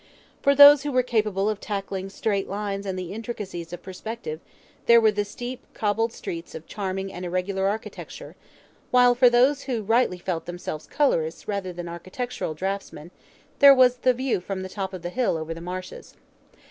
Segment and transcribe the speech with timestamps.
[0.41, 4.39] For those who were capable of tackling straight lines and the intricacies of perspective,
[4.87, 8.35] there were the steep cobbled streets of charming and irregular architecture,
[8.89, 13.11] while for those who rightly felt themselves colourists rather than architectural draughtsmen,
[13.59, 16.15] there was the view from the top of the hill over the marshes.